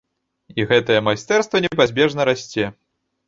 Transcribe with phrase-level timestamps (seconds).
[0.61, 2.65] І гэтае майстэрства непазбежна расце.